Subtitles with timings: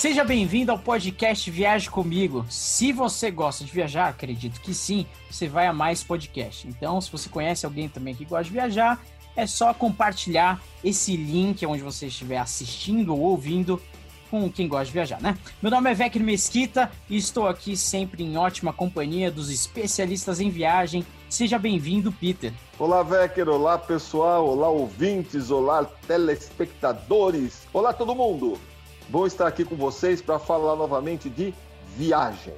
[0.00, 2.46] Seja bem-vindo ao podcast Viaje Comigo.
[2.48, 6.66] Se você gosta de viajar, acredito que sim, você vai amar esse podcast.
[6.66, 8.98] Então, se você conhece alguém também que gosta de viajar,
[9.36, 13.78] é só compartilhar esse link onde você estiver assistindo ou ouvindo
[14.30, 15.36] com quem gosta de viajar, né?
[15.60, 20.48] Meu nome é Vecchio Mesquita e estou aqui sempre em ótima companhia dos especialistas em
[20.48, 21.04] viagem.
[21.28, 22.54] Seja bem-vindo, Peter.
[22.78, 23.50] Olá, Vecker.
[23.50, 24.48] Olá, pessoal.
[24.48, 25.50] Olá, ouvintes.
[25.50, 27.68] Olá, telespectadores.
[27.70, 28.58] Olá, todo mundo.
[29.10, 31.52] Bom estar aqui com vocês para falar novamente de
[31.96, 32.54] viagem.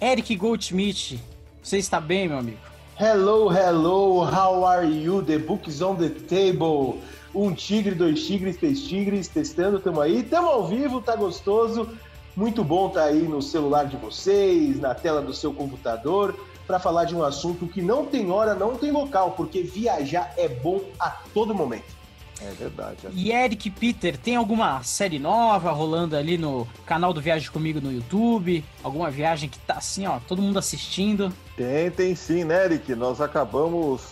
[0.00, 1.20] Eric Goldschmidt,
[1.60, 2.60] você está bem, meu amigo?
[2.96, 5.20] Hello, hello, how are you?
[5.20, 7.00] The book is on the table.
[7.34, 10.22] Um tigre, dois tigres, três tigres, testando, tamo aí.
[10.22, 11.88] Tamo ao vivo, tá gostoso.
[12.36, 16.36] Muito bom tá aí no celular de vocês, na tela do seu computador,
[16.68, 20.46] para falar de um assunto que não tem hora, não tem local, porque viajar é
[20.46, 22.01] bom a todo momento.
[22.44, 23.06] É verdade.
[23.06, 23.10] É.
[23.14, 27.92] E Eric Peter, tem alguma série nova rolando ali no canal do Viagem Comigo no
[27.92, 28.64] YouTube?
[28.82, 31.32] Alguma viagem que tá assim, ó, todo mundo assistindo?
[31.56, 32.94] Tem, tem sim, né, Eric?
[32.94, 34.02] Nós acabamos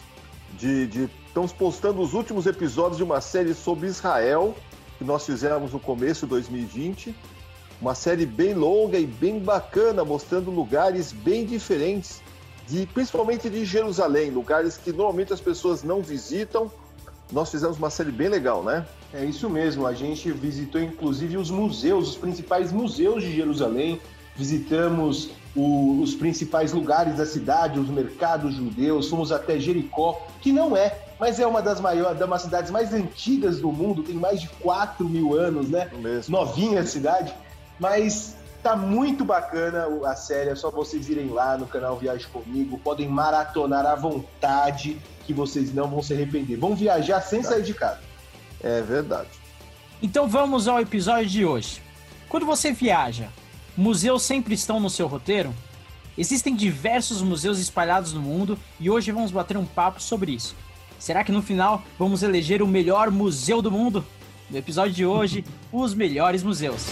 [0.58, 1.10] de, de.
[1.26, 4.54] Estamos postando os últimos episódios de uma série sobre Israel,
[4.98, 7.14] que nós fizemos no começo de 2020.
[7.80, 12.20] Uma série bem longa e bem bacana, mostrando lugares bem diferentes,
[12.68, 16.70] de, principalmente de Jerusalém, lugares que normalmente as pessoas não visitam
[17.32, 18.84] nós fizemos uma série bem legal, né?
[19.12, 19.86] É isso mesmo.
[19.86, 24.00] A gente visitou inclusive os museus, os principais museus de Jerusalém.
[24.36, 29.08] Visitamos o, os principais lugares da cidade, os mercados judeus.
[29.08, 33.60] Fomos até Jericó, que não é, mas é uma das maiores, das cidades mais antigas
[33.60, 34.02] do mundo.
[34.02, 35.90] Tem mais de 4 mil anos, né?
[36.28, 37.34] Novinha a cidade.
[37.78, 42.78] Mas Tá muito bacana a série, é só vocês irem lá no canal Viagem Comigo,
[42.78, 46.56] podem maratonar à vontade, que vocês não vão se arrepender.
[46.56, 48.00] Vão viajar sem sair de casa.
[48.62, 49.30] É verdade.
[50.02, 51.82] Então vamos ao episódio de hoje.
[52.28, 53.28] Quando você viaja,
[53.74, 55.54] museus sempre estão no seu roteiro?
[56.18, 60.54] Existem diversos museus espalhados no mundo e hoje vamos bater um papo sobre isso.
[60.98, 64.04] Será que no final vamos eleger o melhor museu do mundo?
[64.50, 66.88] No episódio de hoje, os melhores museus.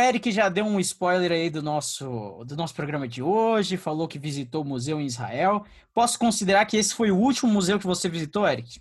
[0.00, 4.18] Eric já deu um spoiler aí do nosso, do nosso programa de hoje, falou que
[4.18, 5.64] visitou o museu em Israel.
[5.94, 8.80] Posso considerar que esse foi o último museu que você visitou, Eric?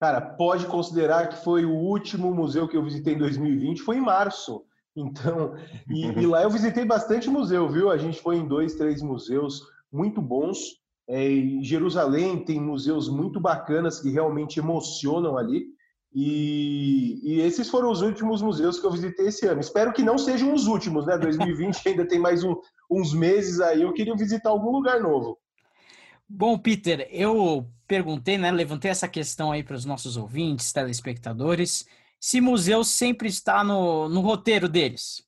[0.00, 4.02] Cara, pode considerar que foi o último museu que eu visitei em 2020, foi em
[4.02, 4.62] março.
[4.96, 5.54] Então,
[5.88, 7.90] e, e lá eu visitei bastante museu, viu?
[7.90, 9.62] A gente foi em dois, três museus
[9.92, 10.58] muito bons.
[11.08, 15.66] É, em Jerusalém tem museus muito bacanas que realmente emocionam ali.
[16.18, 19.60] E, e, esses foram os últimos museus que eu visitei esse ano.
[19.60, 21.18] Espero que não sejam os últimos, né?
[21.18, 22.56] 2020 ainda tem mais um,
[22.90, 23.82] uns meses aí.
[23.82, 25.38] Eu queria visitar algum lugar novo.
[26.26, 28.50] Bom, Peter, eu perguntei, né?
[28.50, 31.86] Levantei essa questão aí para os nossos ouvintes, telespectadores.
[32.18, 35.22] Se museu sempre está no, no roteiro deles.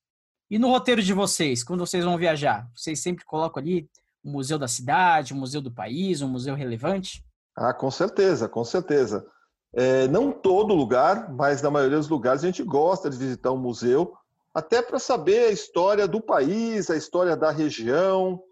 [0.50, 2.66] E no roteiro de vocês, quando vocês vão viajar?
[2.74, 3.90] Vocês sempre colocam ali
[4.24, 7.22] o museu da cidade, o museu do país, um museu relevante?
[7.54, 9.26] Ah, com certeza, com certeza.
[9.74, 13.58] É, não todo lugar, mas na maioria dos lugares a gente gosta de visitar um
[13.58, 14.14] museu,
[14.54, 18.42] até para saber a história do país, a história da região,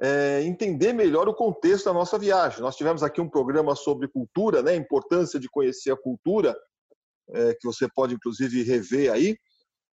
[0.00, 2.60] é, entender melhor o contexto da nossa viagem.
[2.60, 6.56] Nós tivemos aqui um programa sobre cultura, né, a importância de conhecer a cultura,
[7.32, 9.36] é, que você pode inclusive rever aí.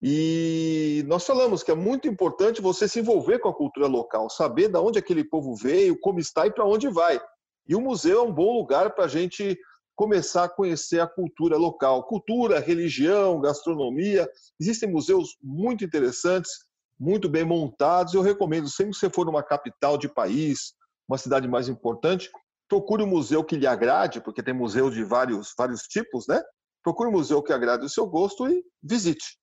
[0.04, 4.68] E nós falamos que é muito importante você se envolver com a cultura local, saber
[4.68, 7.20] de onde aquele povo veio, como está e para onde vai.
[7.68, 9.56] E o museu é um bom lugar para a gente
[9.94, 12.04] começar a conhecer a cultura local.
[12.04, 14.28] Cultura, religião, gastronomia.
[14.60, 16.50] Existem museus muito interessantes,
[16.98, 18.14] muito bem montados.
[18.14, 20.74] Eu recomendo, sempre que você for numa capital de país,
[21.08, 22.30] uma cidade mais importante,
[22.68, 26.42] procure um museu que lhe agrade, porque tem museu de vários, vários tipos, né?
[26.82, 29.38] Procure um museu que agrade o seu gosto e visite.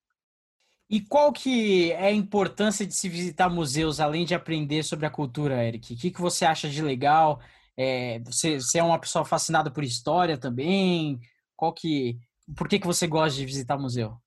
[0.90, 5.12] E qual que é a importância de se visitar museus, além de aprender sobre a
[5.12, 5.94] cultura, Eric?
[5.94, 7.40] O que, que você acha de legal?
[7.82, 11.18] É, você, você, é uma pessoa fascinada por história também?
[11.56, 12.20] Qual que,
[12.58, 14.18] por que, que você gosta de visitar museu?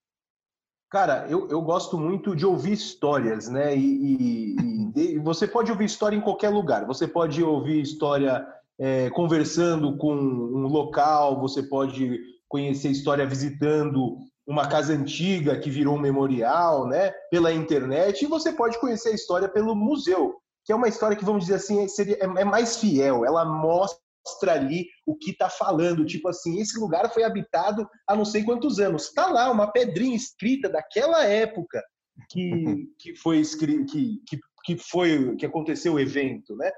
[0.90, 3.76] Cara, eu, eu gosto muito de ouvir histórias, né?
[3.76, 6.86] E, e, e, você pode ouvir história em qualquer lugar.
[6.86, 8.42] Você pode ouvir história
[8.78, 12.18] é, conversando com um local, você pode
[12.48, 14.16] conhecer história visitando
[14.46, 17.10] uma casa antiga que virou um memorial, né?
[17.30, 21.24] Pela internet, e você pode conhecer a história pelo museu que é uma história que,
[21.24, 24.00] vamos dizer assim, seria, é, é mais fiel, ela mostra
[24.48, 28.78] ali o que está falando, tipo assim, esse lugar foi habitado há não sei quantos
[28.78, 29.04] anos.
[29.04, 31.82] Está lá uma pedrinha escrita daquela época
[32.28, 32.86] que, uhum.
[32.98, 36.70] que foi escrito, que, que, que foi que aconteceu o evento, né?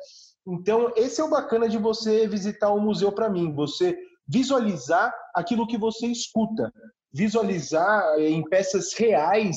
[0.47, 3.97] Então, esse é o bacana de você visitar um museu para mim, você
[4.27, 6.73] visualizar aquilo que você escuta,
[7.13, 9.57] visualizar em peças reais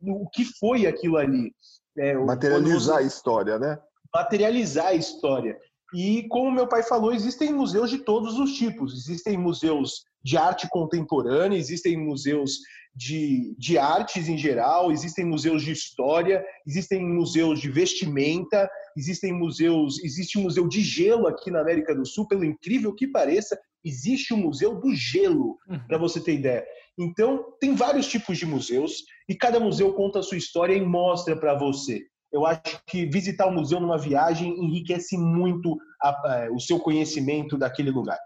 [0.00, 1.52] o que foi aquilo ali.
[1.98, 3.78] É, materializar a história, né?
[4.14, 5.58] Materializar a história.
[5.94, 8.94] E como meu pai falou, existem museus de todos os tipos.
[8.94, 12.58] Existem museus de arte contemporânea, existem museus
[12.94, 20.02] de, de artes em geral, existem museus de história, existem museus de vestimenta, existem museus,
[20.02, 23.58] existe um museu de gelo aqui na América do Sul, pelo incrível que pareça,
[23.88, 25.80] existe o um museu do gelo, uhum.
[25.86, 26.64] para você ter ideia.
[26.98, 31.36] Então, tem vários tipos de museus e cada museu conta a sua história e mostra
[31.36, 32.02] para você.
[32.32, 37.56] Eu acho que visitar o museu numa viagem enriquece muito a, a, o seu conhecimento
[37.56, 38.18] daquele lugar.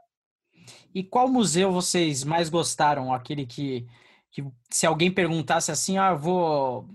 [0.95, 3.13] E qual museu vocês mais gostaram?
[3.13, 3.87] Aquele que,
[4.31, 6.89] que se alguém perguntasse assim, ah, vou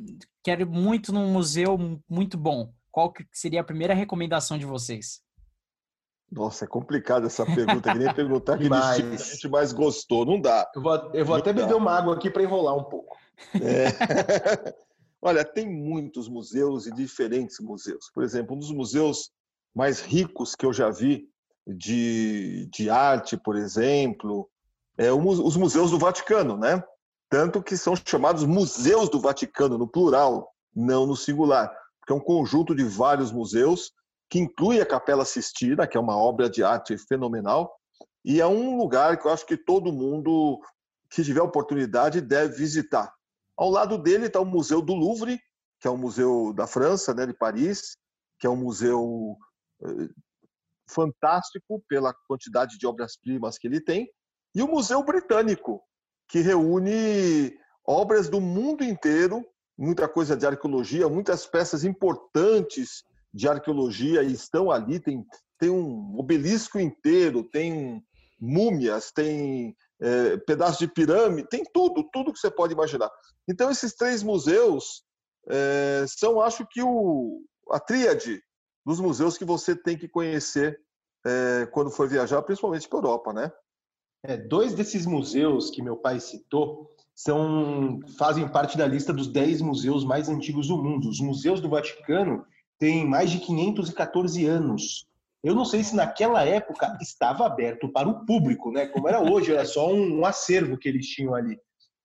[0.43, 1.77] quero muito num museu
[2.09, 2.71] muito bom.
[2.89, 5.21] Qual que seria a primeira recomendação de vocês?
[6.31, 7.91] Nossa, é complicado essa pergunta.
[7.91, 8.97] Que nem perguntar aquele Mas...
[8.97, 10.25] que a gente mais gostou.
[10.25, 10.69] Não dá.
[10.75, 11.61] Eu vou, eu vou até dá.
[11.61, 13.17] beber uma água aqui para enrolar um pouco.
[13.55, 14.75] É.
[15.21, 18.11] Olha, tem muitos museus e diferentes museus.
[18.13, 19.31] Por exemplo, um dos museus
[19.73, 21.27] mais ricos que eu já vi
[21.65, 24.49] de, de arte, por exemplo,
[24.97, 26.83] é o, os museus do Vaticano, né?
[27.29, 31.69] Tanto que são chamados museus do Vaticano, no plural, não no singular,
[31.99, 33.91] porque é um conjunto de vários museus
[34.29, 37.73] que inclui a Capela Sistina, que é uma obra de arte fenomenal,
[38.23, 40.59] e é um lugar que eu acho que todo mundo
[41.09, 43.13] que tiver oportunidade deve visitar.
[43.57, 45.39] Ao lado dele está o Museu do Louvre,
[45.79, 47.95] que é um museu da França, né, de Paris,
[48.39, 49.37] que é um museu
[49.83, 50.09] eh,
[50.89, 54.11] fantástico pela quantidade de obras-primas que ele tem,
[54.53, 55.81] e o Museu Britânico,
[56.27, 59.45] que reúne obras do mundo inteiro,
[59.77, 63.03] muita coisa de arqueologia, muitas peças importantes
[63.37, 64.99] de arqueologia estão ali.
[64.99, 65.23] Tem,
[65.59, 68.03] tem um obelisco inteiro, tem
[68.39, 73.09] múmias, tem é, pedaço de pirâmide, tem tudo, tudo que você pode imaginar.
[73.47, 75.03] Então, esses três museus
[75.47, 77.41] é, são, acho que, o,
[77.71, 78.41] a tríade
[78.85, 80.79] dos museus que você tem que conhecer
[81.25, 83.51] é, quando for viajar, principalmente para a Europa, né?
[84.23, 89.61] É, dois desses museus que meu pai citou são, fazem parte da lista dos dez
[89.61, 91.09] museus mais antigos do mundo.
[91.09, 92.45] Os museus do Vaticano
[92.79, 95.07] têm mais de 514 anos.
[95.43, 98.87] Eu não sei se naquela época estava aberto para o público, né?
[98.87, 101.57] Como era hoje, era só um, um acervo que eles tinham ali.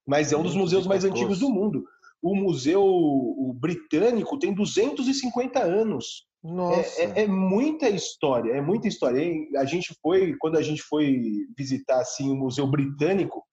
[0.06, 1.84] Mas é um dos museus mais antigos do mundo.
[2.20, 6.26] O museu britânico tem 250 anos.
[6.42, 7.00] Nossa.
[7.00, 9.22] É, é, é, muita história, é muita história.
[9.56, 13.44] A gente foi, quando a gente foi visitar assim o museu britânico,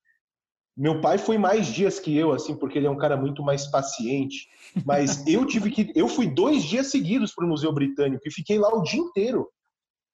[0.80, 3.68] meu pai foi mais dias que eu, assim, porque ele é um cara muito mais
[3.68, 4.48] paciente.
[4.86, 8.58] Mas eu tive que, eu fui dois dias seguidos para o museu britânico e fiquei
[8.58, 9.48] lá o dia inteiro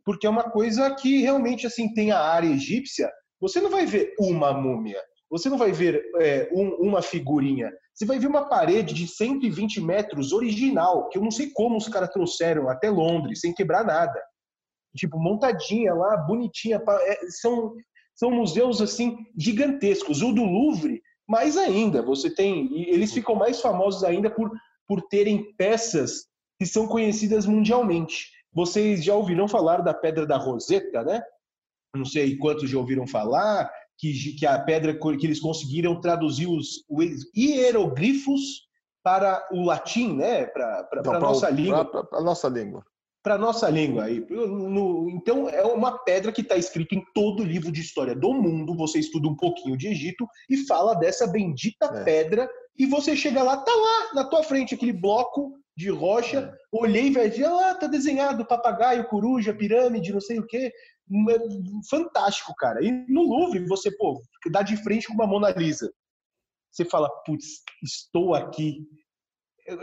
[0.05, 3.11] porque é uma coisa que realmente assim tem a área egípcia.
[3.41, 8.05] Você não vai ver uma múmia, você não vai ver é, um, uma figurinha, você
[8.05, 12.09] vai ver uma parede de 120 metros original, que eu não sei como os caras
[12.09, 14.21] trouxeram até Londres sem quebrar nada,
[14.95, 16.81] tipo montadinha lá, bonitinha.
[17.01, 17.73] É, são
[18.15, 20.21] são museus assim gigantescos.
[20.21, 22.01] O do Louvre mais ainda.
[22.01, 24.51] Você tem eles ficam mais famosos ainda por
[24.87, 26.27] por terem peças
[26.59, 28.29] que são conhecidas mundialmente.
[28.53, 31.21] Vocês já ouviram falar da Pedra da Roseta, né?
[31.95, 36.83] Não sei quantos já ouviram falar, que, que a pedra que eles conseguiram traduzir os,
[36.89, 38.65] os hieroglifos
[39.03, 40.45] para o latim, né?
[40.47, 41.85] Para a nossa língua.
[41.85, 42.85] Para a nossa língua.
[43.25, 44.05] Para nossa língua.
[44.29, 48.75] No, então, é uma pedra que está escrita em todo livro de história do mundo.
[48.75, 52.03] Você estuda um pouquinho de Egito e fala dessa bendita é.
[52.03, 52.47] pedra.
[52.77, 56.57] E você chega lá, tá lá na tua frente aquele bloco de rocha, é.
[56.71, 60.71] olhei e vi, ah, tá desenhado papagaio, coruja, pirâmide, não sei o quê.
[61.31, 61.37] É
[61.89, 62.85] fantástico, cara.
[62.85, 65.91] E no Louvre, você, pô, dá de frente com uma Mona Lisa.
[66.71, 68.85] Você fala, putz, estou aqui.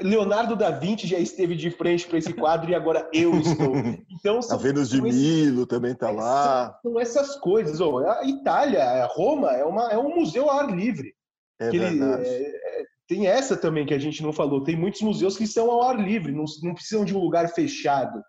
[0.00, 3.74] Leonardo da Vinci já esteve de frente para esse quadro e agora eu estou.
[4.22, 6.78] Então, a Vênus de Milo também está lá.
[6.80, 7.80] São essas coisas.
[7.80, 11.12] Oh, a Itália, a Roma, é, uma, é um museu ao ar livre.
[11.58, 12.28] É verdade.
[12.28, 14.62] Ele, é, tem essa também que a gente não falou.
[14.62, 18.22] Tem muitos museus que estão ao ar livre, não, não precisam de um lugar fechado.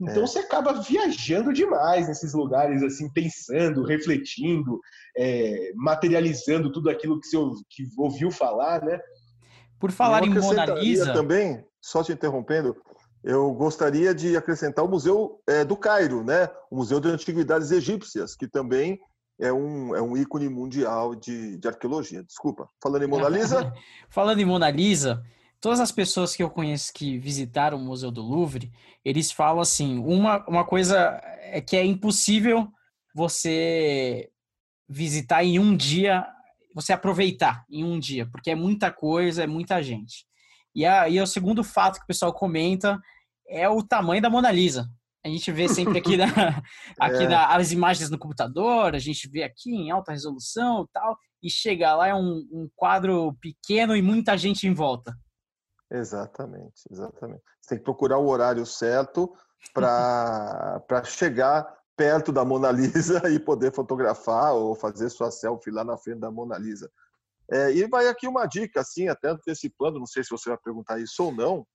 [0.00, 0.26] Então é.
[0.26, 4.78] você acaba viajando demais nesses lugares, assim, pensando, refletindo,
[5.16, 7.36] é, materializando tudo aquilo que você
[7.70, 8.98] que ouviu falar, né?
[9.78, 11.12] Por falar em Mona Lisa...
[11.12, 12.76] também, só te interrompendo,
[13.22, 16.48] eu gostaria de acrescentar o Museu é, do Cairo, né?
[16.70, 19.00] O Museu de Antiguidades Egípcias, que também
[19.40, 22.22] é um, é um ícone mundial de, de arqueologia.
[22.22, 22.68] Desculpa.
[22.82, 23.72] Falando em Mona Lisa.
[24.08, 25.22] Falando em Mona Lisa,
[25.60, 28.70] todas as pessoas que eu conheço que visitaram o Museu do Louvre,
[29.04, 32.68] eles falam assim: uma, uma coisa é que é impossível
[33.14, 34.30] você
[34.88, 36.24] visitar em um dia,
[36.76, 40.26] você aproveitar em um dia, porque é muita coisa, é muita gente.
[40.74, 43.00] E, a, e o segundo fato que o pessoal comenta
[43.48, 44.86] é o tamanho da Mona Lisa.
[45.24, 46.26] A gente vê sempre aqui, na,
[47.00, 47.28] aqui é.
[47.28, 51.48] na, as imagens no computador, a gente vê aqui em alta resolução e tal, e
[51.48, 55.16] chega lá é um, um quadro pequeno e muita gente em volta.
[55.90, 57.42] Exatamente, exatamente.
[57.58, 59.32] Você tem que procurar o horário certo
[59.72, 61.66] para chegar
[61.96, 66.30] perto da Mona Lisa e poder fotografar ou fazer sua selfie lá na frente da
[66.30, 66.90] Mona Lisa.
[67.50, 71.00] É, e vai aqui uma dica, assim, até antecipando, não sei se você vai perguntar
[71.00, 71.66] isso ou não,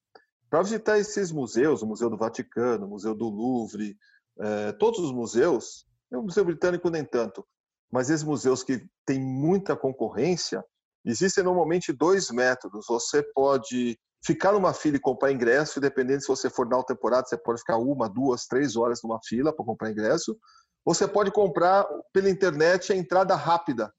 [0.50, 3.98] para visitar esses museus, o Museu do Vaticano, o Museu do Louvre,
[4.40, 7.46] é, todos os museus, o Museu Britânico nem tanto,
[7.90, 10.63] mas esses museus que têm muita concorrência,
[11.06, 12.86] existem normalmente dois métodos.
[12.88, 17.38] Você pode ficar numa fila e comprar ingresso, dependendo se você for na temporada, você
[17.38, 20.38] pode ficar uma, duas, três horas numa fila para comprar ingresso.
[20.86, 23.92] Você pode comprar pela internet a entrada rápida,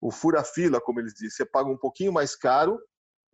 [0.00, 1.30] o fura-fila, como eles dizem.
[1.30, 2.78] Você paga um pouquinho mais caro,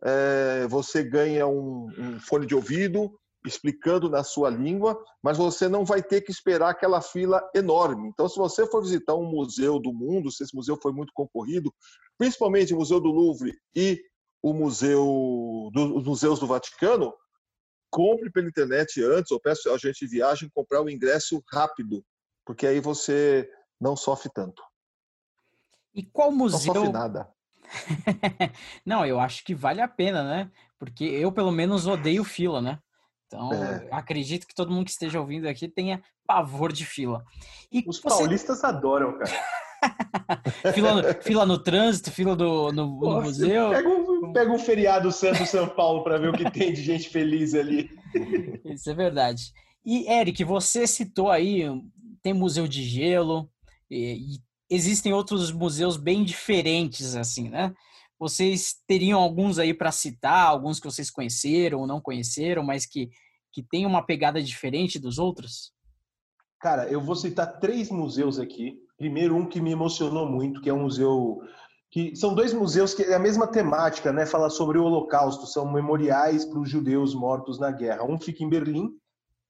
[0.03, 3.11] é, você ganha um, um fone de ouvido
[3.45, 8.07] explicando na sua língua, mas você não vai ter que esperar aquela fila enorme.
[8.07, 11.73] Então, se você for visitar um museu do mundo, se esse museu foi muito concorrido,
[12.17, 14.01] principalmente o Museu do Louvre e
[14.43, 17.13] o museu do, os museus do Vaticano,
[17.89, 22.03] compre pela internet antes, ou peço a gente de viagem comprar o ingresso rápido,
[22.45, 24.61] porque aí você não sofre tanto.
[25.95, 26.73] E qual museu?
[26.73, 27.31] Não sofre nada.
[28.85, 30.51] não, eu acho que vale a pena, né?
[30.77, 32.79] Porque eu, pelo menos, odeio fila, né?
[33.27, 33.87] Então, é.
[33.91, 37.23] acredito que todo mundo que esteja ouvindo aqui tenha pavor de fila.
[37.71, 38.09] E Os você...
[38.09, 39.31] paulistas adoram, cara.
[40.73, 43.69] fila, no, fila no trânsito, fila do, no, Nossa, no museu.
[43.69, 47.09] Pega um, pega um feriado Santo São Paulo para ver o que tem de gente
[47.09, 47.89] feliz ali.
[48.65, 49.51] Isso é verdade.
[49.85, 51.63] E, Eric, você citou aí,
[52.21, 53.49] tem museu de gelo,
[53.89, 54.39] e, e
[54.69, 57.73] existem outros museus bem diferentes, assim, né?
[58.17, 63.09] Vocês teriam alguns aí para citar, alguns que vocês conheceram ou não conheceram, mas que,
[63.51, 65.73] que tem uma pegada diferente dos outros?
[66.61, 68.77] Cara, eu vou citar três museus aqui.
[68.97, 71.41] Primeiro, um que me emocionou muito, que é um museu.
[71.93, 74.25] Que São dois museus que é a mesma temática, né?
[74.25, 78.03] Fala sobre o Holocausto, são memoriais para os judeus mortos na guerra.
[78.03, 78.89] Um fica em Berlim,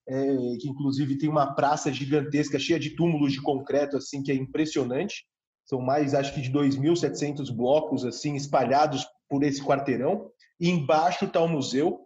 [0.05, 4.35] é, que inclusive tem uma praça gigantesca, cheia de túmulos de concreto, assim, que é
[4.35, 5.25] impressionante.
[5.65, 10.29] São mais, acho que, de 2.700 blocos, assim, espalhados por esse quarteirão.
[10.59, 12.01] E embaixo está o museu,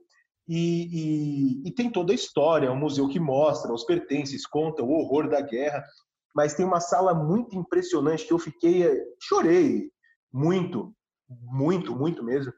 [0.47, 4.83] e, e, e, tem toda a história, é um museu que mostra os pertences, conta
[4.83, 5.83] o horror da guerra,
[6.35, 8.87] mas tem uma sala muito impressionante que eu fiquei,
[9.19, 9.89] chorei
[10.31, 10.93] muito,
[11.29, 12.51] muito, muito mesmo,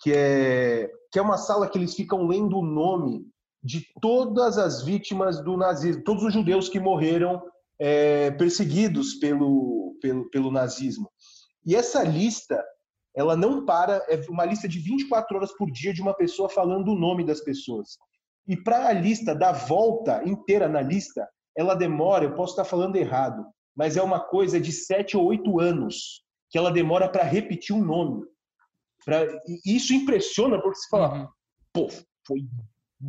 [0.00, 3.26] que é, que é uma sala que eles ficam lendo o nome
[3.62, 7.42] de todas as vítimas do nazismo, todos os judeus que morreram
[7.78, 11.10] é, perseguidos pelo, pelo, pelo nazismo.
[11.66, 12.62] E essa lista
[13.16, 16.88] ela não para, é uma lista de 24 horas por dia de uma pessoa falando
[16.88, 17.96] o nome das pessoas.
[18.46, 21.26] E para a lista dar volta inteira na lista,
[21.56, 25.60] ela demora, eu posso estar falando errado, mas é uma coisa de 7 ou 8
[25.60, 26.23] anos
[26.54, 28.24] que ela demora para repetir um nome.
[29.04, 31.28] Pra, e isso impressiona porque você fala, uhum.
[31.72, 31.88] pô,
[32.24, 32.38] foi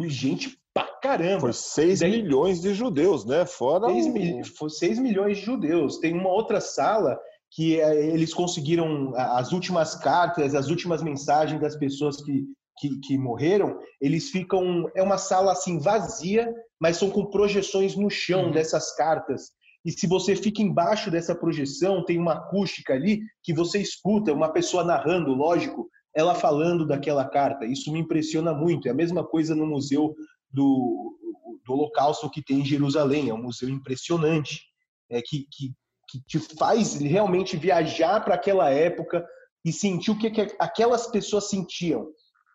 [0.09, 1.41] gente pra caramba.
[1.41, 3.45] Foi 6 daí, milhões de judeus, né?
[3.45, 4.57] Fora 6, o...
[4.57, 5.99] foi 6 milhões de judeus.
[5.99, 7.19] Tem uma outra sala
[7.51, 12.45] que é, eles conseguiram as últimas cartas, as últimas mensagens das pessoas que,
[12.79, 14.89] que, que, morreram, eles ficam.
[14.95, 18.51] É uma sala assim vazia, mas são com projeções no chão uhum.
[18.51, 19.51] dessas cartas.
[19.85, 24.51] E se você fica embaixo dessa projeção, tem uma acústica ali que você escuta uma
[24.51, 27.65] pessoa narrando, lógico, ela falando daquela carta.
[27.65, 28.87] Isso me impressiona muito.
[28.87, 30.15] É a mesma coisa no museu
[30.49, 31.17] do,
[31.65, 33.29] do Holocausto que tem em Jerusalém.
[33.29, 34.61] É um museu impressionante,
[35.09, 35.71] é que, que
[36.07, 39.25] que te faz realmente viajar para aquela época
[39.63, 42.07] e sentir o que, que aquelas pessoas sentiam.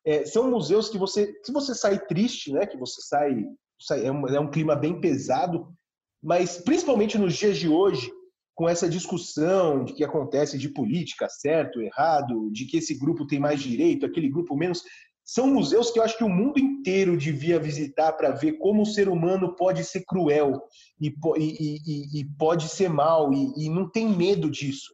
[0.06, 3.44] É, são museus que você, se você sai triste, né, que você sai,
[3.80, 5.68] sai é, um, é um clima bem pesado,
[6.22, 8.10] mas principalmente nos dias de hoje,
[8.54, 13.38] com essa discussão de que acontece de política, certo, errado, de que esse grupo tem
[13.38, 14.82] mais direito, aquele grupo menos,
[15.24, 18.86] são museus que eu acho que o mundo inteiro devia visitar para ver como o
[18.86, 20.60] ser humano pode ser cruel
[21.00, 24.92] e, e, e, e pode ser mal e, não tem medo disso.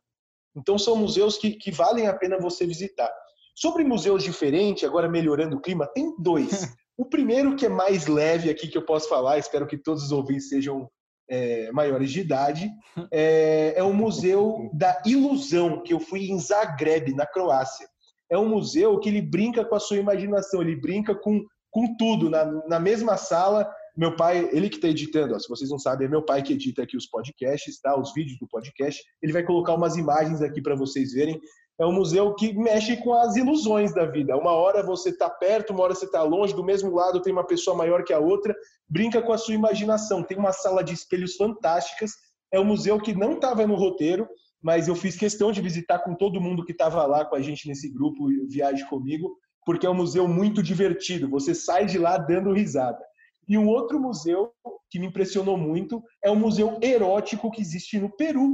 [0.54, 3.10] Então são museus que, que valem a pena você visitar.
[3.54, 6.50] Sobre museus diferentes, agora melhorando o clima, tem dois.
[6.98, 10.12] O primeiro que é mais leve aqui que eu posso falar, espero que todos os
[10.12, 10.90] ouvintes sejam
[11.28, 12.70] é, maiores de idade,
[13.10, 17.86] é, é o Museu da Ilusão, que eu fui em Zagreb, na Croácia
[18.30, 22.28] é um museu que ele brinca com a sua imaginação, ele brinca com, com tudo.
[22.28, 26.06] Na, na mesma sala Meu pai, ele que está editando, ó, se vocês não sabem,
[26.06, 27.98] é meu pai que edita aqui os podcasts, tá?
[27.98, 29.02] Os vídeos do podcast.
[29.22, 31.40] Ele vai colocar umas imagens aqui para vocês verem.
[31.78, 34.36] É um museu que mexe com as ilusões da vida.
[34.36, 37.46] Uma hora você está perto, uma hora você está longe, do mesmo lado tem uma
[37.46, 38.54] pessoa maior que a outra.
[38.88, 40.22] Brinca com a sua imaginação.
[40.22, 42.12] Tem uma sala de espelhos fantásticas.
[42.50, 44.26] É um museu que não estava no roteiro,
[44.62, 47.68] mas eu fiz questão de visitar com todo mundo que estava lá com a gente
[47.68, 51.28] nesse grupo Viagem Comigo, porque é um museu muito divertido.
[51.28, 53.04] Você sai de lá dando risada.
[53.48, 54.50] E um outro museu
[54.90, 58.50] que me impressionou muito é o museu erótico que existe no Peru.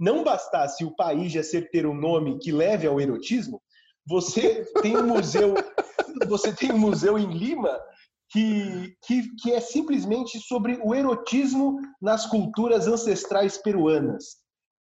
[0.00, 3.60] Não bastasse o país já ser ter um nome que leve ao erotismo,
[4.06, 5.54] você tem um museu,
[6.26, 7.78] você tem um museu em Lima
[8.30, 14.38] que, que, que é simplesmente sobre o erotismo nas culturas ancestrais peruanas.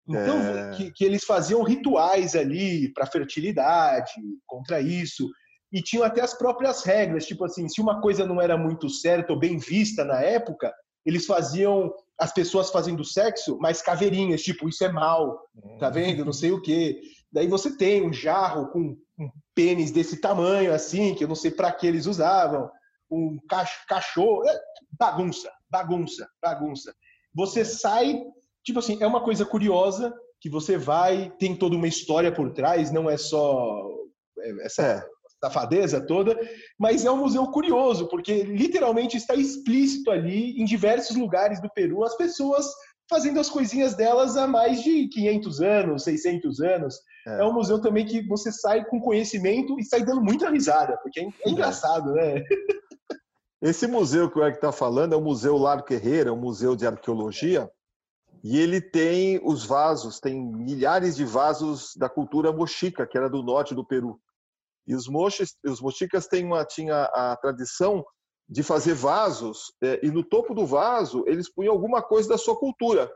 [0.06, 0.76] Então, é...
[0.76, 4.12] que, que, eles faziam rituais ali para fertilidade,
[4.46, 5.28] contra isso
[5.72, 9.32] e tinham até as próprias regras, tipo assim, se uma coisa não era muito certa
[9.32, 10.72] ou bem vista na época,
[11.06, 15.40] eles faziam as pessoas fazendo sexo, mas caveirinhas, tipo, isso é mal,
[15.78, 16.24] tá vendo?
[16.24, 17.00] Não sei o quê.
[17.30, 21.50] Daí você tem um jarro com um pênis desse tamanho, assim, que eu não sei
[21.50, 22.68] para que eles usavam,
[23.10, 23.38] um
[23.88, 24.60] cachorro, é,
[24.98, 26.94] bagunça, bagunça, bagunça.
[27.34, 28.20] Você sai,
[28.64, 32.90] tipo assim, é uma coisa curiosa que você vai, tem toda uma história por trás,
[32.90, 33.88] não é só
[34.40, 35.15] é, essa é
[35.46, 36.38] safadeza toda,
[36.78, 42.04] mas é um museu curioso, porque literalmente está explícito ali, em diversos lugares do Peru,
[42.04, 42.66] as pessoas
[43.08, 46.96] fazendo as coisinhas delas há mais de 500 anos, 600 anos.
[47.26, 50.96] É, é um museu também que você sai com conhecimento e sai dando muita risada,
[51.02, 51.50] porque é, é, é.
[51.50, 52.42] engraçado, né?
[53.62, 56.76] Esse museu que o Eric está falando é o Museu Largo Herrera, é um museu
[56.76, 57.70] de arqueologia,
[58.44, 63.42] e ele tem os vasos, tem milhares de vasos da cultura mochica, que era do
[63.42, 64.20] norte do Peru.
[64.86, 68.04] E os mochis, os mochicas têm uma, tinha a tradição
[68.48, 72.56] de fazer vasos é, e no topo do vaso eles punham alguma coisa da sua
[72.56, 73.10] cultura.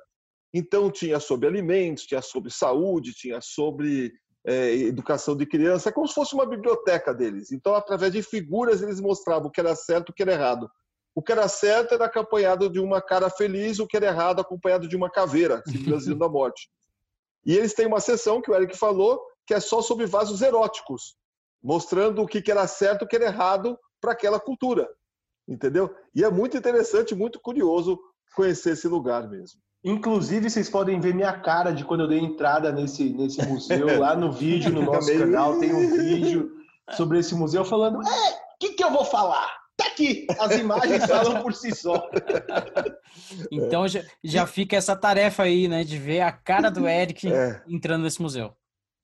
[0.53, 4.13] Então tinha sobre alimentos, tinha sobre saúde, tinha sobre
[4.45, 7.53] é, educação de criança, é como se fosse uma biblioteca deles.
[7.53, 10.69] Então através de figuras eles mostravam o que era certo, o que era errado.
[11.15, 14.89] O que era certo era acompanhado de uma cara feliz, o que era errado acompanhado
[14.89, 16.69] de uma caveira, simbolizando a morte.
[17.47, 21.17] E eles têm uma sessão que o Eric falou que é só sobre vasos eróticos
[21.63, 24.89] mostrando o que era certo e o que era errado para aquela cultura,
[25.47, 25.95] entendeu?
[26.15, 27.99] E é muito interessante, muito curioso
[28.35, 29.61] conhecer esse lugar mesmo.
[29.83, 34.15] Inclusive, vocês podem ver minha cara de quando eu dei entrada nesse, nesse museu, lá
[34.15, 36.51] no vídeo, no nosso canal, tem um vídeo
[36.93, 39.59] sobre esse museu falando: é, o que, que eu vou falar?
[39.77, 42.11] Tá aqui, as imagens falam por si só.
[43.51, 47.63] Então já, já fica essa tarefa aí, né, de ver a cara do Eric é.
[47.67, 48.55] entrando nesse museu.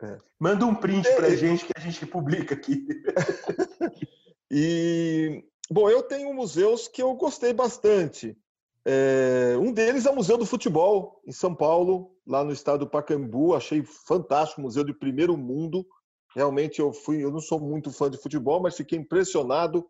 [0.03, 0.19] É.
[0.39, 1.37] Manda um print pra é.
[1.37, 2.87] gente que a gente publica aqui.
[4.51, 8.37] e, bom, eu tenho museus que eu gostei bastante.
[8.89, 12.91] É, um deles é o Museu do Futebol, em São Paulo, lá no estado do
[12.91, 13.55] Pacaembu.
[13.55, 15.85] Achei fantástico, museu de primeiro mundo.
[16.37, 19.85] Realmente eu fui, eu não sou muito fã de futebol, mas fiquei impressionado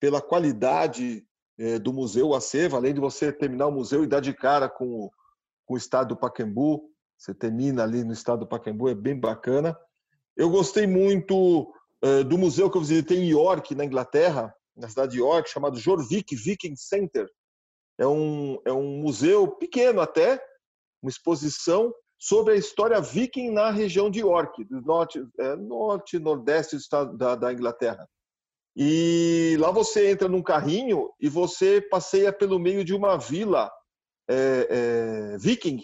[0.00, 1.26] pela qualidade
[1.58, 4.70] é, do museu, o acervo, além de você terminar o museu e dar de cara
[4.70, 5.10] com o,
[5.66, 6.90] com o estado do Pacaembu.
[7.20, 9.78] Você termina ali no estado do Pacaembu, é bem bacana.
[10.34, 11.70] Eu gostei muito
[12.02, 15.78] uh, do museu que eu visitei em York, na Inglaterra, na cidade de York, chamado
[15.78, 17.28] Jorvik Viking Center.
[17.98, 20.42] É um, é um museu pequeno até,
[21.02, 26.74] uma exposição sobre a história viking na região de York, do norte, é, norte nordeste
[26.74, 28.08] do estado da, da Inglaterra.
[28.74, 33.70] E lá você entra num carrinho e você passeia pelo meio de uma vila
[34.26, 35.82] é, é, viking,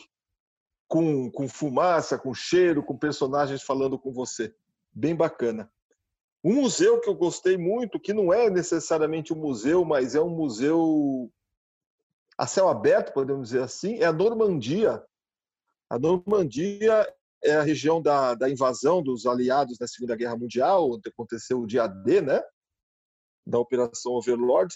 [0.88, 4.54] com, com fumaça, com cheiro, com personagens falando com você.
[4.92, 5.70] Bem bacana.
[6.44, 10.30] Um museu que eu gostei muito, que não é necessariamente um museu, mas é um
[10.30, 11.30] museu
[12.38, 15.02] a céu aberto, podemos dizer assim, é a Normandia.
[15.88, 17.06] A Normandia
[17.42, 21.66] é a região da, da invasão dos aliados na Segunda Guerra Mundial, onde aconteceu o
[21.66, 22.42] dia D, né?
[23.46, 24.74] Da Operação Overlord.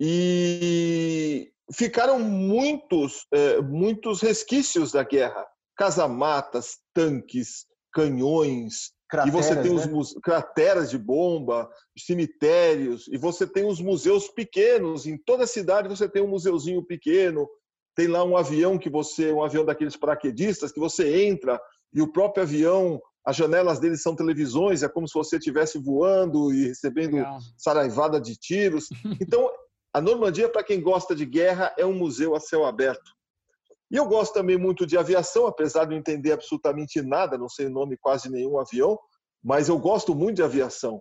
[0.00, 5.44] E ficaram muitos, é, muitos resquícios da guerra.
[5.76, 9.92] Casamatas, tanques, canhões, Crateras, e você tem né?
[9.92, 15.06] os crateras de bomba, cemitérios, e você tem os museus pequenos.
[15.06, 17.48] Em toda a cidade você tem um museuzinho pequeno.
[17.94, 21.60] Tem lá um avião que você, um avião daqueles paraquedistas que você entra
[21.94, 26.52] e o próprio avião, as janelas dele são televisões, é como se você estivesse voando
[26.52, 27.38] e recebendo Legal.
[27.56, 28.88] saraivada de tiros.
[29.20, 29.50] Então
[29.96, 33.12] a Normandia, para quem gosta de guerra, é um museu a céu aberto.
[33.90, 37.64] E eu gosto também muito de aviação, apesar de não entender absolutamente nada, não sei
[37.64, 38.98] o nome quase nenhum avião,
[39.42, 41.00] mas eu gosto muito de aviação.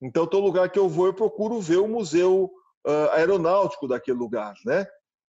[0.00, 2.52] Então, todo lugar que eu vou, eu procuro ver o museu
[2.86, 4.86] uh, aeronáutico daquele lugar, né?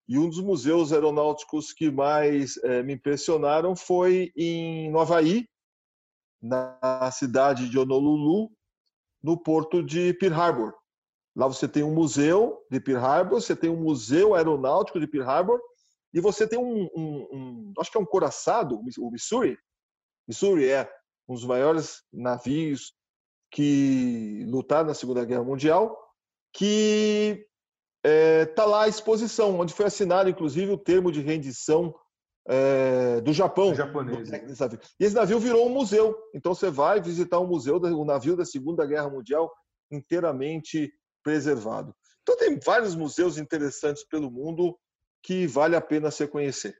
[0.08, 5.48] E um dos museus aeronáuticos que mais é, me impressionaram foi em no Havaí,
[6.39, 8.52] na cidade de Honolulu,
[9.24, 10.85] no porto de Pearl Harbor.
[11.36, 15.30] Lá você tem um museu de Pearl Harbor, você tem um museu aeronáutico de Pearl
[15.30, 15.60] Harbor
[16.13, 19.58] e você tem um, um, um acho que é um coraçado, o Missouri.
[20.28, 20.89] Missouri é
[21.28, 22.93] um dos maiores navios
[23.52, 25.98] que lutaram na Segunda Guerra Mundial,
[26.54, 27.45] que
[28.04, 31.93] está é, tá lá à exposição, onde foi assinado, inclusive, o termo de rendição
[32.48, 33.74] é, do Japão.
[33.74, 34.30] Japonês.
[34.30, 36.15] Do, e esse navio virou um museu.
[36.34, 39.52] Então você vai visitar um museu, o navio da Segunda Guerra Mundial
[39.91, 40.91] inteiramente
[41.25, 41.93] preservado.
[42.21, 44.77] Então tem vários museus interessantes pelo mundo
[45.23, 46.77] que vale a pena se conhecer.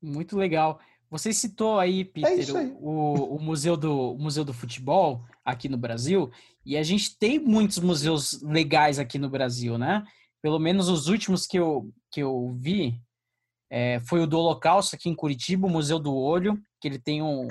[0.00, 0.78] Muito legal.
[1.10, 2.76] Você citou aí, Peter, é aí.
[2.78, 6.30] O, o, museu do o museu do futebol aqui no Brasil,
[6.64, 10.04] e a gente tem muitos museus legais aqui no Brasil, né?
[10.40, 13.00] Pelo menos os últimos que eu, que eu vi
[13.70, 17.20] é, foi o do Holocausto aqui em Curitiba, o Museu do Olho, que ele tem
[17.22, 17.48] um,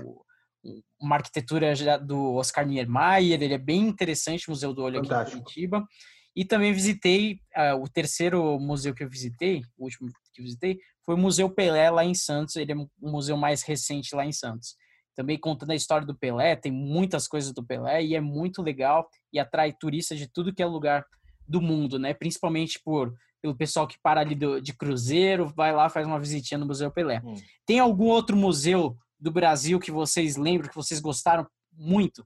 [0.99, 5.37] uma arquitetura do Oscar Niemeyer, ele é bem interessante, o Museu do Olho Fantástico.
[5.37, 5.87] aqui em Curitiba.
[6.35, 10.77] E também visitei, uh, o terceiro museu que eu visitei, o último que eu visitei,
[11.03, 14.31] foi o Museu Pelé lá em Santos, ele é um museu mais recente lá em
[14.31, 14.75] Santos.
[15.15, 19.09] Também contando a história do Pelé, tem muitas coisas do Pelé e é muito legal
[19.33, 21.03] e atrai turistas de tudo que é lugar
[21.47, 22.13] do mundo, né?
[22.13, 26.57] Principalmente por pelo pessoal que para ali do, de cruzeiro, vai lá faz uma visitinha
[26.57, 27.21] no Museu Pelé.
[27.23, 27.35] Hum.
[27.65, 32.25] Tem algum outro museu do Brasil que vocês lembram que vocês gostaram muito?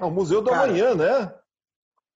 [0.00, 1.34] É o Museu do Cara, Amanhã, né?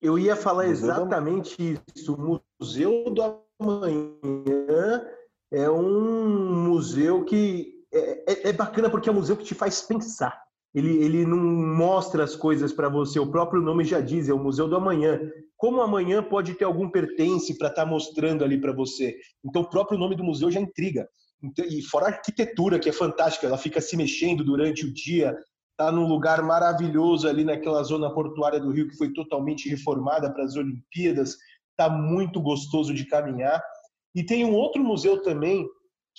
[0.00, 2.14] Eu ia falar exatamente isso.
[2.14, 5.06] O Museu do Amanhã
[5.50, 9.80] é um museu que é, é, é, bacana porque é um museu que te faz
[9.80, 10.42] pensar.
[10.74, 14.38] Ele, ele não mostra as coisas para você, o próprio nome já diz, é o
[14.38, 15.18] Museu do Amanhã.
[15.56, 19.16] Como amanhã pode ter algum pertence para estar tá mostrando ali para você?
[19.44, 21.08] Então, o próprio nome do museu já intriga.
[21.42, 25.36] Então, e fora a arquitetura, que é fantástica, ela fica se mexendo durante o dia,
[25.70, 30.44] está num lugar maravilhoso ali naquela zona portuária do Rio que foi totalmente reformada para
[30.44, 31.36] as Olimpíadas,
[31.70, 33.62] está muito gostoso de caminhar.
[34.14, 35.68] E tem um outro museu também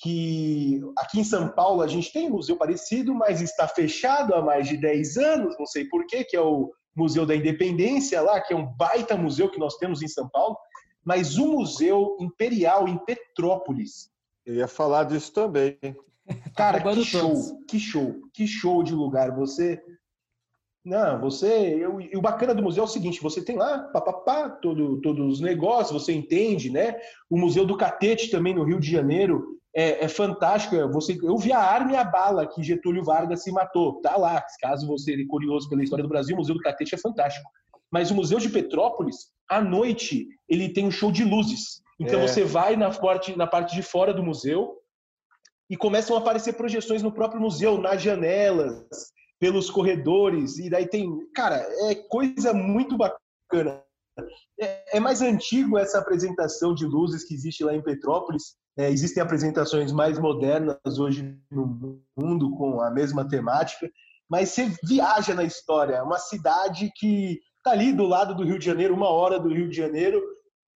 [0.01, 4.41] que aqui em São Paulo a gente tem um museu parecido, mas está fechado há
[4.41, 8.53] mais de 10 anos, não sei porquê, que é o Museu da Independência lá, que
[8.53, 10.57] é um baita museu que nós temos em São Paulo,
[11.03, 14.09] mas o Museu Imperial em Petrópolis.
[14.49, 15.77] Eu ia falar disso também.
[16.57, 19.29] Cara, que show, que show, que show de lugar.
[19.35, 19.79] Você
[20.83, 21.75] não, você.
[21.79, 25.33] Eu, e o bacana do museu é o seguinte: você tem lá, papapá, todo, todos
[25.33, 26.95] os negócios, você entende, né?
[27.29, 30.75] O Museu do Catete também no Rio de Janeiro é, é fantástico.
[30.93, 34.01] Você, eu vi a arma e a bala que Getúlio Vargas se matou.
[34.01, 34.43] Tá lá.
[34.59, 37.47] Caso você é curioso pela história do Brasil, o Museu do Catete é fantástico.
[37.91, 41.83] Mas o Museu de Petrópolis, à noite, ele tem um show de luzes.
[41.99, 42.27] Então é.
[42.27, 44.77] você vai na parte, na parte de fora do museu
[45.69, 48.87] e começam a aparecer projeções no próprio museu, nas janelas
[49.39, 51.09] pelos corredores, e daí tem.
[51.33, 51.55] Cara,
[51.89, 53.81] é coisa muito bacana.
[54.59, 58.55] É, é mais antigo essa apresentação de luzes que existe lá em Petrópolis.
[58.77, 63.89] É, existem apresentações mais modernas hoje no mundo com a mesma temática,
[64.29, 65.95] mas você viaja na história.
[65.95, 69.49] É uma cidade que está ali do lado do Rio de Janeiro, uma hora do
[69.49, 70.21] Rio de Janeiro,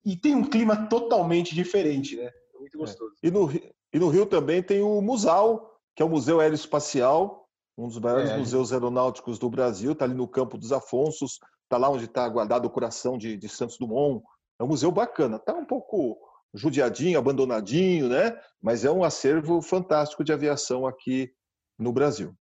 [0.05, 2.31] e tem um clima totalmente diferente, né?
[2.55, 3.13] É muito gostoso.
[3.23, 3.27] É.
[3.27, 7.87] E, no, e no Rio também tem o Musal, que é o Museu Aeroespacial, um
[7.87, 8.37] dos maiores é.
[8.37, 12.65] museus aeronáuticos do Brasil, está ali no Campo dos Afonsos, está lá onde está guardado
[12.65, 14.23] o coração de, de, Santos Dumont.
[14.59, 16.17] É um museu bacana, está um pouco
[16.53, 18.39] judiadinho, abandonadinho, né?
[18.61, 21.33] Mas é um acervo fantástico de aviação aqui
[21.79, 22.35] no Brasil.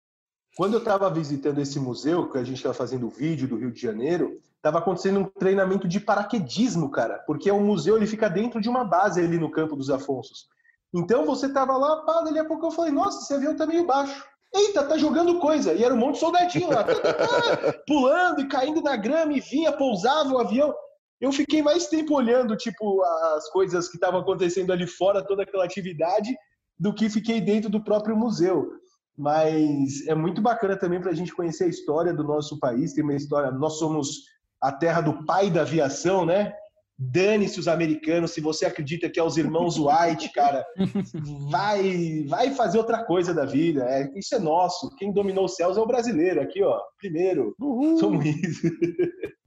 [0.59, 3.71] Quando eu estava visitando esse museu, que a gente estava fazendo o vídeo do Rio
[3.71, 8.61] de Janeiro, estava acontecendo um treinamento de paraquedismo, cara, porque o museu ele fica dentro
[8.61, 10.49] de uma base ali no Campo dos Afonsos.
[10.93, 13.87] Então você estava lá, pá, dali a pouco eu falei, nossa, esse avião está meio
[13.87, 14.21] baixo.
[14.53, 15.75] Eita, tá jogando coisa.
[15.75, 16.85] E era um monte de soldadinho lá,
[17.87, 20.75] pulando e caindo na grama e vinha, pousava o avião.
[21.21, 23.01] Eu fiquei mais tempo olhando, tipo,
[23.37, 26.37] as coisas que estavam acontecendo ali fora, toda aquela atividade,
[26.77, 28.73] do que fiquei dentro do próprio museu.
[29.19, 32.93] Mas é muito bacana também para a gente conhecer a história do nosso país.
[32.93, 34.23] Tem uma história, nós somos
[34.61, 36.53] a terra do pai da aviação, né?
[36.97, 40.65] Dane-se os americanos, se você acredita que é os irmãos White, cara,
[41.51, 43.85] vai vai fazer outra coisa da vida.
[43.85, 44.95] É, isso é nosso.
[44.97, 46.41] Quem dominou os céus é o brasileiro.
[46.41, 47.55] Aqui, ó, primeiro.
[47.61, 47.99] Uhul.
[47.99, 48.69] Somos isso.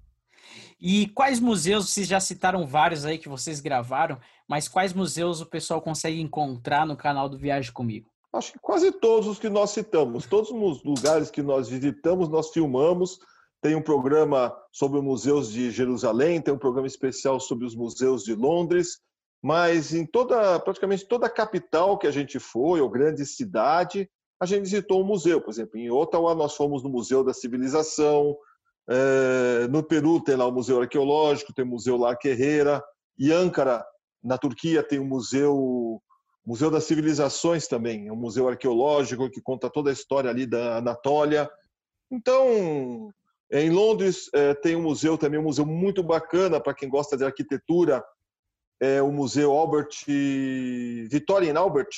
[0.84, 5.46] E quais museus, vocês já citaram vários aí que vocês gravaram, mas quais museus o
[5.46, 8.11] pessoal consegue encontrar no canal do Viagem Comigo?
[8.34, 12.50] Acho que quase todos os que nós citamos, todos os lugares que nós visitamos, nós
[12.52, 13.20] filmamos,
[13.62, 18.34] tem um programa sobre museus de Jerusalém, tem um programa especial sobre os museus de
[18.34, 19.00] Londres,
[19.44, 24.46] mas em toda, praticamente toda a capital que a gente foi, ou grande cidade, a
[24.46, 25.42] gente visitou um museu.
[25.42, 28.36] Por exemplo, em Ottawa nós fomos no Museu da Civilização,
[28.90, 32.84] é, no Peru tem lá o Museu Arqueológico, tem o Museu La Herrera,
[33.18, 33.86] e Ankara,
[34.24, 36.02] na Turquia, tem o Museu
[36.46, 40.78] Museu das Civilizações também, é um museu arqueológico que conta toda a história ali da
[40.78, 41.50] Anatólia.
[42.10, 43.14] Então,
[43.52, 47.24] em Londres é, tem um museu também, um museu muito bacana para quem gosta de
[47.24, 48.04] arquitetura,
[48.80, 49.90] é o Museu Albert
[51.08, 51.90] Victoria Albert,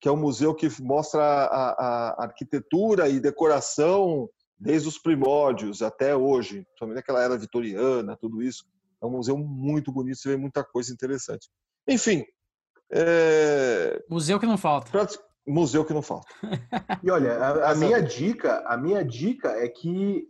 [0.00, 6.14] que é um museu que mostra a, a arquitetura e decoração desde os primórdios até
[6.14, 8.64] hoje, também naquela era vitoriana, tudo isso.
[9.02, 11.50] É um museu muito bonito, você vê muita coisa interessante.
[11.88, 12.24] Enfim.
[12.94, 14.02] É...
[14.08, 14.90] Museu que não falta.
[15.46, 16.28] Museu que não falta.
[17.02, 20.24] e olha, a, a minha dica, a minha dica é que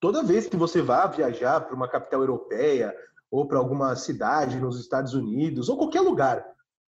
[0.00, 2.94] toda vez que você vá viajar para uma capital europeia
[3.30, 6.44] ou para alguma cidade nos Estados Unidos ou qualquer lugar,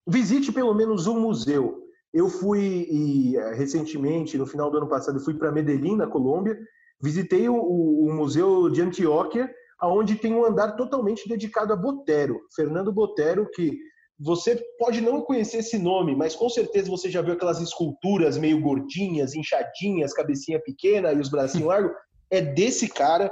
[0.08, 1.84] visite pelo menos um museu.
[2.14, 6.58] Eu fui e, eh, recentemente, no final do ano passado, fui para Medellín, na Colômbia,
[7.02, 9.50] visitei o, o, Museu de Antioquia,
[9.84, 13.78] onde tem um andar totalmente dedicado a Botero, Fernando Botero, que
[14.20, 18.60] você pode não conhecer esse nome, mas com certeza você já viu aquelas esculturas meio
[18.62, 21.92] gordinhas, inchadinhas, cabecinha pequena e os bracinhos largos.
[22.30, 23.32] É desse cara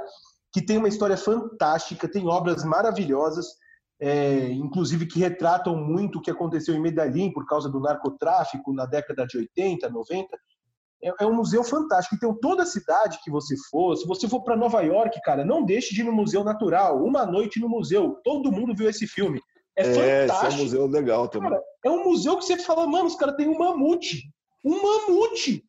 [0.52, 3.46] que tem uma história fantástica, tem obras maravilhosas
[4.00, 8.86] é, inclusive que retratam muito o que aconteceu em Medellín por causa do narcotráfico na
[8.86, 10.38] década de 80, 90.
[11.02, 12.14] É, é um museu fantástico.
[12.14, 15.94] Então, toda cidade que você for, se você for para Nova York, cara, não deixe
[15.94, 17.02] de ir no Museu Natural.
[17.02, 18.20] Uma noite no museu.
[18.22, 19.40] Todo mundo viu esse filme.
[19.78, 20.46] É, é fantástico.
[20.46, 21.50] Esse é um museu legal também.
[21.50, 24.22] Cara, é um museu que você fala, mano, os caras têm um mamute.
[24.64, 25.64] Um mamute!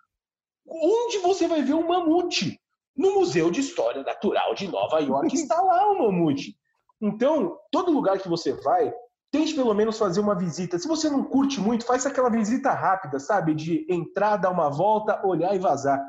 [0.68, 2.60] Onde você vai ver um mamute?
[2.96, 6.56] No Museu de História Natural de Nova York está lá o mamute.
[7.02, 8.94] Então, todo lugar que você vai,
[9.32, 10.78] tente pelo menos fazer uma visita.
[10.78, 13.54] Se você não curte muito, faz aquela visita rápida, sabe?
[13.54, 16.04] De entrar, dar uma volta, olhar e vazar.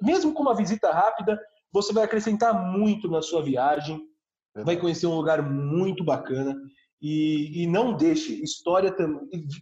[0.00, 1.40] Mesmo com uma visita rápida,
[1.72, 4.06] você vai acrescentar muito na sua viagem,
[4.54, 6.54] vai conhecer um lugar muito bacana.
[7.02, 8.94] E, e não deixe história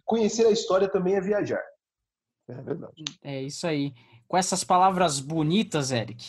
[0.05, 1.63] conhecer a história também é viajar.
[2.47, 3.03] É verdade.
[3.23, 3.93] É isso aí.
[4.27, 6.23] Com essas palavras bonitas, Eric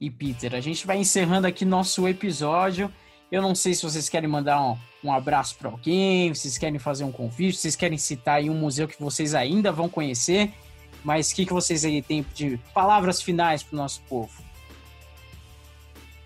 [0.00, 2.92] e Peter, a gente vai encerrando aqui nosso episódio.
[3.30, 7.02] Eu não sei se vocês querem mandar um, um abraço para alguém, vocês querem fazer
[7.02, 10.52] um convite, vocês querem citar aí um museu que vocês ainda vão conhecer,
[11.02, 14.42] mas o que, que vocês aí têm de palavras finais para o nosso povo?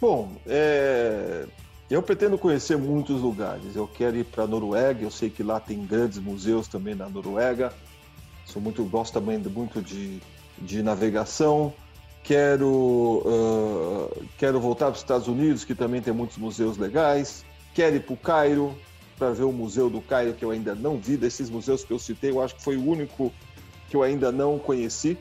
[0.01, 1.47] Bom, é...
[1.89, 3.77] eu pretendo conhecer muitos lugares.
[3.77, 7.09] Eu quero ir para a Noruega, eu sei que lá tem grandes museus também na
[7.09, 7.73] Noruega.
[8.45, 10.21] Sou muito, gosto também muito de,
[10.59, 11.73] de navegação.
[12.25, 17.45] Quero, uh, quero voltar para os Estados Unidos, que também tem muitos museus legais.
[17.73, 18.77] Quero ir para o Cairo,
[19.17, 21.17] para ver o Museu do Cairo, que eu ainda não vi.
[21.17, 23.33] Desses museus que eu citei, eu acho que foi o único
[23.89, 25.17] que eu ainda não conheci.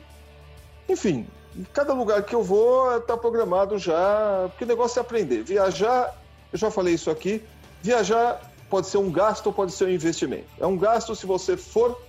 [0.88, 1.26] Enfim,
[1.72, 5.44] cada lugar que eu vou está programado já, porque o negócio é aprender.
[5.44, 6.12] Viajar,
[6.52, 7.42] eu já falei isso aqui,
[7.82, 10.46] viajar pode ser um gasto ou pode ser um investimento.
[10.58, 12.00] É um gasto se você for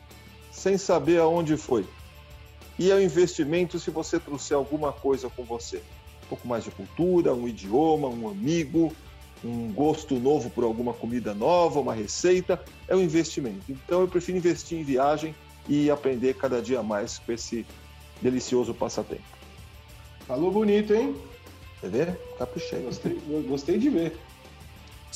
[0.52, 1.86] sem saber aonde foi
[2.80, 5.78] e é um investimento se você trouxer alguma coisa com você.
[5.78, 8.94] Um pouco mais de cultura, um idioma, um amigo,
[9.44, 13.64] um gosto novo por alguma comida nova, uma receita, é um investimento.
[13.70, 15.34] Então eu prefiro investir em viagem
[15.68, 17.66] e aprender cada dia mais com esse
[18.22, 19.24] delicioso passatempo.
[20.28, 21.16] Falou bonito, hein?
[21.82, 22.20] Quer ver?
[22.38, 22.82] Caprichei.
[22.82, 24.18] Gostei, gostei de ver.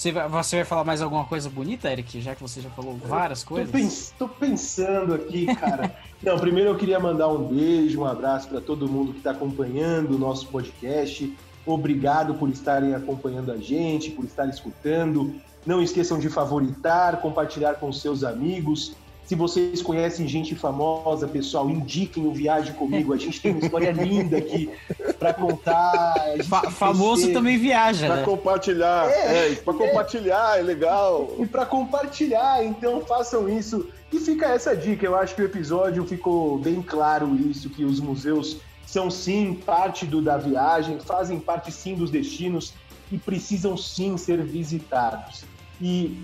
[0.01, 2.19] Você vai, você vai falar mais alguma coisa bonita, Eric?
[2.21, 3.67] Já que você já falou várias coisas.
[3.67, 5.95] Tô, pens tô pensando aqui, cara.
[6.23, 10.15] Não, primeiro eu queria mandar um beijo, um abraço para todo mundo que está acompanhando
[10.15, 11.31] o nosso podcast.
[11.67, 15.35] Obrigado por estarem acompanhando a gente, por estar escutando.
[15.67, 18.95] Não esqueçam de favoritar, compartilhar com seus amigos.
[19.32, 23.13] Se vocês conhecem gente famosa, pessoal, indiquem o Viagem Comigo.
[23.13, 24.70] A gente tem uma história linda aqui
[25.17, 26.15] para contar.
[26.50, 28.24] Fa famoso também viaja, Para né?
[28.24, 29.10] compartilhar.
[29.10, 31.34] É, é para compartilhar, é legal.
[31.39, 33.88] E para compartilhar, então façam isso.
[34.12, 35.06] E fica essa dica.
[35.06, 40.06] Eu acho que o episódio ficou bem claro isso, que os museus são sim parte
[40.06, 42.74] do, da viagem, fazem parte sim dos destinos
[43.10, 45.46] e precisam sim ser visitados.
[45.80, 46.17] E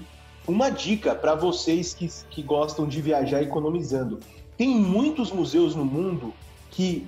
[0.47, 4.19] uma dica para vocês que, que gostam de viajar economizando:
[4.55, 6.33] tem muitos museus no mundo
[6.71, 7.05] que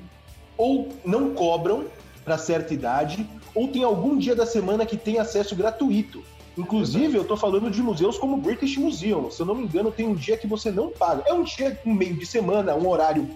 [0.58, 1.86] ou não cobram
[2.26, 6.22] para certa idade, ou tem algum dia da semana que tem acesso gratuito.
[6.58, 9.32] Inclusive, eu estou falando de museus como o British Museum.
[9.32, 11.24] Se eu não me engano, tem um dia que você não paga.
[11.26, 13.30] É um dia, um meio de semana, um horário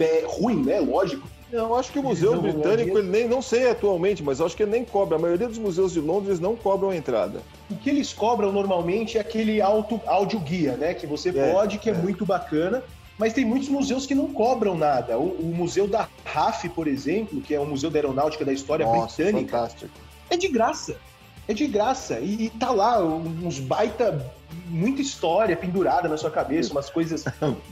[0.00, 0.80] é, ruim, né?
[0.80, 1.28] Lógico.
[1.52, 4.70] Eu acho que o Museu Britânico, ele nem, não sei atualmente, mas acho que ele
[4.70, 5.16] nem cobra.
[5.16, 7.42] A maioria dos museus de Londres não cobram entrada.
[7.68, 10.94] O que eles cobram normalmente é aquele auto, áudio guia, né?
[10.94, 12.82] Que você é, pode, que é, é, muito bacana.
[13.18, 15.18] Mas tem muitos museus que não cobram nada.
[15.18, 18.86] O, o, Museu da RAF, por exemplo, que é o Museu da Aeronáutica da História
[18.86, 19.90] Nossa, Britânica, fantástico.
[20.30, 20.96] é de graça.
[21.46, 22.20] É de graça.
[22.20, 24.24] E, e tá lá uns baita
[24.68, 27.24] muita história pendurada na sua cabeça, umas coisas.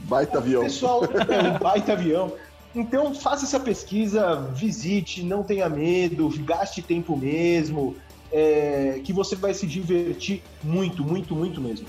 [0.04, 0.64] baita avião.
[0.64, 2.32] Pessoal, é um baita avião.
[2.78, 7.96] Então faça essa pesquisa, visite, não tenha medo, gaste tempo mesmo,
[8.30, 11.88] é, que você vai se divertir muito, muito, muito mesmo.